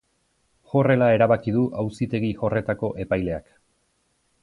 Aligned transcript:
Horrela 0.79 1.09
erabaki 1.17 1.53
du 1.57 1.67
auzitegi 1.83 2.33
horretako 2.47 2.93
epaileak. 3.07 3.57